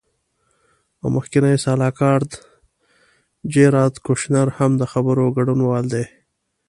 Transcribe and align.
او 1.01 1.07
مخکینی 1.15 1.55
سلاکار 1.63 2.21
جیراد 3.51 3.93
کوشنر 4.05 4.47
هم 4.57 4.71
د 4.77 4.83
خبرو 4.91 5.25
ګډونوال 5.37 5.85
دی. 5.93 6.05